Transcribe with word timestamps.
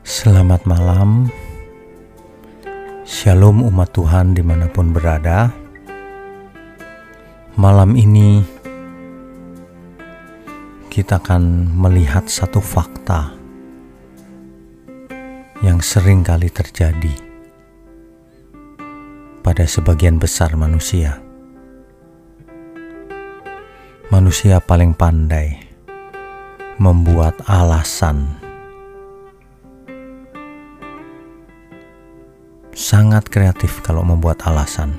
Selamat 0.00 0.64
malam, 0.64 1.28
Shalom 3.04 3.60
umat 3.68 3.92
Tuhan 3.92 4.32
di 4.32 4.40
mana 4.40 4.64
pun 4.64 4.96
berada. 4.96 5.52
Malam 7.60 7.92
ini 8.00 8.40
kita 10.88 11.20
akan 11.20 11.68
melihat 11.76 12.32
satu 12.32 12.64
fakta 12.64 13.36
yang 15.60 15.84
sering 15.84 16.24
kali 16.24 16.48
terjadi 16.48 17.12
pada 19.44 19.68
sebagian 19.68 20.16
besar 20.16 20.56
manusia. 20.56 21.20
Manusia 24.08 24.64
paling 24.64 24.96
pandai 24.96 25.60
membuat 26.80 27.36
alasan 27.44 28.39
sangat 32.90 33.30
kreatif 33.30 33.86
kalau 33.86 34.02
membuat 34.02 34.42
alasan. 34.50 34.98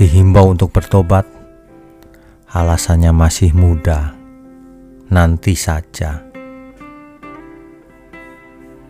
Dihimbau 0.00 0.56
untuk 0.56 0.72
bertobat, 0.72 1.28
alasannya 2.48 3.12
masih 3.12 3.52
muda, 3.52 4.16
nanti 5.12 5.52
saja. 5.52 6.24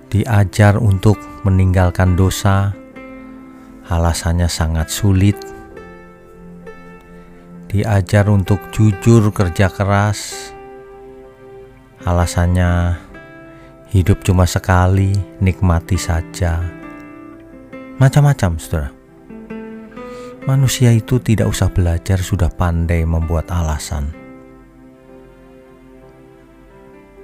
Diajar 0.06 0.78
untuk 0.78 1.18
meninggalkan 1.42 2.14
dosa, 2.14 2.70
alasannya 3.90 4.46
sangat 4.46 4.86
sulit. 4.94 5.34
Diajar 7.66 8.30
untuk 8.30 8.62
jujur 8.70 9.34
kerja 9.34 9.66
keras, 9.66 10.54
alasannya 12.06 13.02
Hidup 13.86 14.26
cuma 14.26 14.50
sekali, 14.50 15.14
nikmati 15.38 15.94
saja. 15.94 16.58
Macam-macam, 18.02 18.58
saudara. 18.58 18.90
Manusia 20.42 20.90
itu 20.90 21.22
tidak 21.22 21.54
usah 21.54 21.70
belajar, 21.70 22.18
sudah 22.18 22.50
pandai 22.50 23.06
membuat 23.06 23.46
alasan. 23.46 24.10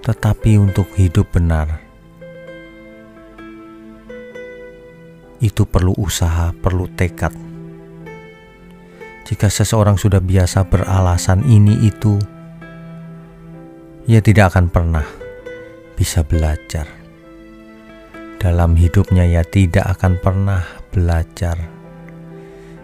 Tetapi 0.07 0.59
untuk 0.59 0.87
hidup 0.95 1.35
benar, 1.35 1.83
itu 5.43 5.67
perlu 5.67 5.99
usaha, 5.99 6.55
perlu 6.55 6.87
tekad. 6.95 7.35
Jika 9.27 9.51
seseorang 9.51 9.99
sudah 9.99 10.23
biasa 10.23 10.63
beralasan 10.67 11.43
ini 11.43 11.75
itu, 11.91 12.19
ia 14.07 14.23
tidak 14.23 14.55
akan 14.55 14.67
pernah 14.67 15.22
bisa 16.03 16.27
belajar. 16.27 16.91
Dalam 18.43 18.75
hidupnya 18.75 19.23
ia 19.23 19.47
tidak 19.47 19.87
akan 19.87 20.19
pernah 20.19 20.67
belajar, 20.91 21.55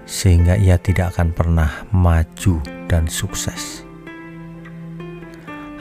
sehingga 0.07 0.55
ia 0.55 0.79
tidak 0.79 1.19
akan 1.19 1.35
pernah 1.35 1.83
maju 1.91 2.63
dan 2.87 3.11
sukses. 3.11 3.83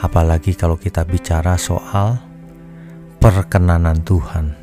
Apalagi 0.01 0.57
kalau 0.57 0.81
kita 0.81 1.05
bicara 1.05 1.61
soal 1.61 2.17
perkenanan 3.21 4.01
Tuhan. 4.01 4.57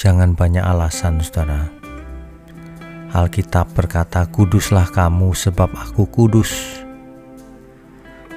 Jangan 0.00 0.32
banyak 0.32 0.64
alasan, 0.64 1.20
saudara. 1.20 1.68
Alkitab 3.12 3.76
berkata, 3.76 4.24
"Kuduslah 4.32 4.88
kamu, 4.88 5.36
sebab 5.36 5.76
Aku 5.76 6.08
kudus." 6.08 6.81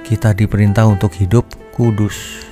Kita 0.06 0.30
diperintah 0.30 0.86
untuk 0.86 1.10
hidup 1.18 1.50
kudus. 1.74 2.46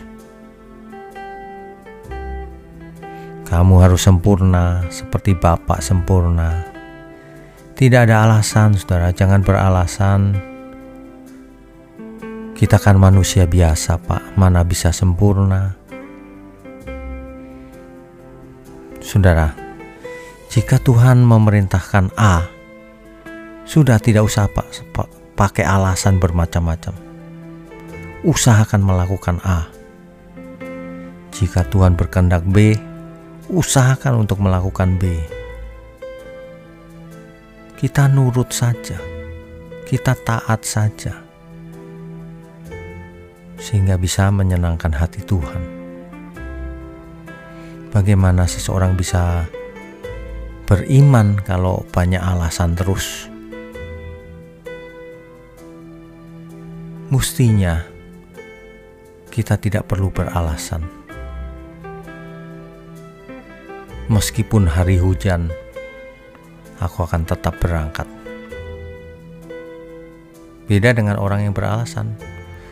Kamu 3.46 3.78
harus 3.78 4.02
sempurna 4.02 4.82
seperti 4.90 5.38
Bapak 5.38 5.78
sempurna. 5.78 6.66
Tidak 7.78 8.10
ada 8.10 8.26
alasan, 8.26 8.74
saudara. 8.74 9.14
Jangan 9.14 9.46
beralasan. 9.46 10.34
Kita 12.58 12.74
kan 12.82 12.98
manusia 12.98 13.46
biasa, 13.46 14.02
Pak. 14.02 14.34
Mana 14.34 14.66
bisa 14.66 14.90
sempurna? 14.90 15.78
Saudara, 18.98 19.54
jika 20.50 20.82
Tuhan 20.82 21.22
memerintahkan 21.22 22.18
A, 22.18 22.50
sudah 23.62 24.02
tidak 24.02 24.26
usah 24.26 24.50
Pak 24.50 24.66
pakai 25.38 25.62
alasan 25.62 26.18
bermacam-macam 26.18 27.13
usahakan 28.24 28.80
melakukan 28.80 29.36
A. 29.44 29.68
Jika 31.36 31.68
Tuhan 31.68 31.92
berkehendak 31.92 32.40
B, 32.48 32.72
usahakan 33.52 34.24
untuk 34.24 34.40
melakukan 34.40 34.96
B. 34.96 35.12
Kita 37.76 38.08
nurut 38.08 38.48
saja, 38.48 38.96
kita 39.84 40.16
taat 40.24 40.64
saja, 40.64 41.20
sehingga 43.60 44.00
bisa 44.00 44.32
menyenangkan 44.32 44.96
hati 44.96 45.20
Tuhan. 45.28 45.62
Bagaimana 47.92 48.48
seseorang 48.48 48.96
bisa 48.96 49.44
beriman 50.64 51.36
kalau 51.44 51.84
banyak 51.92 52.24
alasan 52.24 52.72
terus? 52.72 53.28
Mestinya 57.12 57.93
kita 59.34 59.58
tidak 59.58 59.90
perlu 59.90 60.14
beralasan. 60.14 60.86
Meskipun 64.06 64.70
hari 64.70 65.02
hujan, 65.02 65.50
aku 66.78 67.02
akan 67.02 67.26
tetap 67.26 67.58
berangkat. 67.58 68.06
Beda 70.70 70.94
dengan 70.94 71.18
orang 71.18 71.50
yang 71.50 71.54
beralasan, 71.56 72.14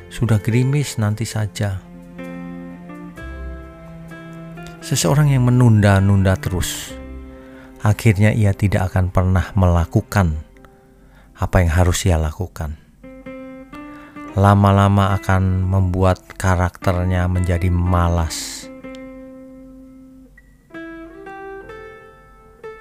sudah 0.06 0.38
gerimis 0.38 1.02
nanti 1.02 1.26
saja. 1.26 1.82
Seseorang 4.78 5.34
yang 5.34 5.50
menunda-nunda 5.50 6.38
terus, 6.38 6.94
akhirnya 7.82 8.30
ia 8.30 8.54
tidak 8.54 8.94
akan 8.94 9.10
pernah 9.10 9.50
melakukan 9.58 10.38
apa 11.34 11.58
yang 11.58 11.74
harus 11.74 12.06
ia 12.06 12.22
lakukan 12.22 12.81
lama-lama 14.32 15.12
akan 15.20 15.68
membuat 15.68 16.24
karakternya 16.40 17.28
menjadi 17.28 17.68
malas. 17.68 18.64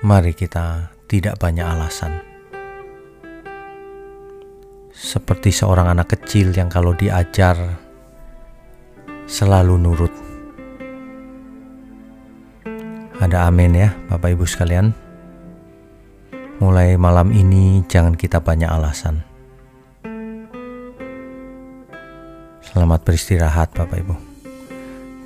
Mari 0.01 0.31
kita 0.31 0.95
tidak 1.11 1.35
banyak 1.37 1.67
alasan. 1.67 2.23
Seperti 4.95 5.51
seorang 5.51 5.91
anak 5.91 6.15
kecil 6.15 6.55
yang 6.55 6.71
kalau 6.71 6.95
diajar 6.95 7.59
selalu 9.27 9.75
nurut. 9.75 10.13
Ada 13.21 13.51
amin 13.51 13.75
ya, 13.75 13.89
Bapak 14.09 14.33
Ibu 14.33 14.47
sekalian. 14.47 14.95
Mulai 16.63 16.95
malam 16.95 17.29
ini 17.35 17.83
jangan 17.85 18.15
kita 18.17 18.41
banyak 18.41 18.69
alasan 18.71 19.30
Selamat 22.71 23.03
beristirahat 23.03 23.75
Bapak 23.75 23.99
Ibu. 23.99 24.15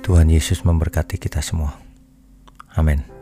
Tuhan 0.02 0.26
Yesus 0.26 0.66
memberkati 0.66 1.14
kita 1.14 1.38
semua. 1.38 1.78
Amin. 2.74 3.15